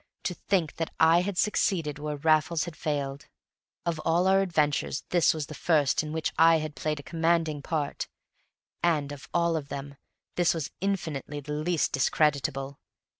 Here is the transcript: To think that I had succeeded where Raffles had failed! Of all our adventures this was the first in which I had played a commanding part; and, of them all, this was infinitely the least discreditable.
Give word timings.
To 0.23 0.33
think 0.33 0.77
that 0.77 0.89
I 0.99 1.21
had 1.21 1.37
succeeded 1.37 1.99
where 1.99 2.15
Raffles 2.17 2.63
had 2.63 2.75
failed! 2.75 3.27
Of 3.85 3.99
all 3.99 4.25
our 4.25 4.41
adventures 4.41 5.03
this 5.09 5.31
was 5.31 5.45
the 5.45 5.53
first 5.53 6.01
in 6.01 6.11
which 6.11 6.33
I 6.39 6.57
had 6.57 6.73
played 6.75 6.99
a 6.99 7.03
commanding 7.03 7.61
part; 7.61 8.07
and, 8.81 9.11
of 9.11 9.29
them 9.31 9.89
all, 9.91 9.97
this 10.37 10.55
was 10.55 10.71
infinitely 10.81 11.39
the 11.39 11.53
least 11.53 11.91
discreditable. 11.91 12.79